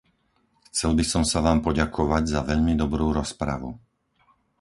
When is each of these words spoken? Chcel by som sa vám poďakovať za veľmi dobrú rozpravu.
Chcel 0.71 0.91
by 0.99 1.05
som 1.13 1.21
sa 1.31 1.39
vám 1.47 1.59
poďakovať 1.67 2.23
za 2.33 2.41
veľmi 2.49 2.73
dobrú 2.83 3.07
rozpravu. 3.19 3.69